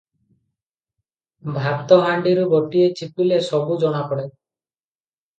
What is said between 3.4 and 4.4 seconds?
ସବୁ ଜଣାପଡ଼େ।